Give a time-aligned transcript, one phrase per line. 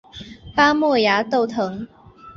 [0.55, 1.87] 巴莫崖豆藤